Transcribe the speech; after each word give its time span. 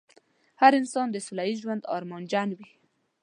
هر 0.61 0.71
انسان 0.81 1.07
د 1.11 1.17
سوله 1.27 1.43
ييز 1.47 1.57
ژوند 1.63 1.89
ارمانجن 1.95 2.49
وي. 2.57 2.67